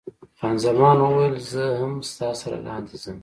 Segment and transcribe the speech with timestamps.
[0.39, 3.17] خان زمان وویل، زه هم ستا سره لاندې ځم.